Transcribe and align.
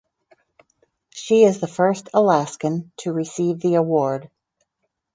She 1.11 1.43
is 1.43 1.59
the 1.59 1.67
first 1.67 2.09
Alaskan 2.15 2.91
to 3.01 3.13
receive 3.13 3.59
the 3.59 3.75
award. 3.75 4.31